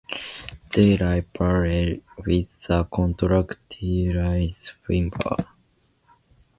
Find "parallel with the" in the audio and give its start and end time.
1.21-2.85